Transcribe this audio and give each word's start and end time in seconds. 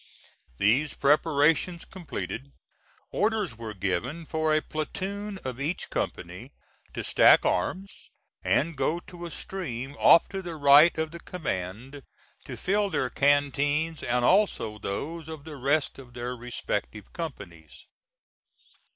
These 0.57 0.95
preparations 0.95 1.85
completed, 1.85 2.53
orders 3.11 3.55
were 3.55 3.75
given 3.75 4.25
for 4.25 4.51
a 4.51 4.59
platoon 4.59 5.37
of 5.45 5.61
each 5.61 5.91
company 5.91 6.53
to 6.95 7.03
stack 7.03 7.45
arms 7.45 8.09
and 8.43 8.75
go 8.75 8.99
to 9.01 9.27
a 9.27 9.29
stream 9.29 9.95
off 9.99 10.27
to 10.29 10.41
the 10.41 10.55
right 10.55 10.97
of 10.97 11.11
the 11.11 11.19
command, 11.19 12.01
to 12.45 12.57
fill 12.57 12.89
their 12.89 13.11
canteens 13.11 14.01
and 14.01 14.25
also 14.25 14.79
those 14.79 15.29
of 15.29 15.43
the 15.43 15.55
rest 15.55 15.99
of 15.99 16.15
their 16.15 16.35
respective 16.35 17.13
companies. 17.13 17.85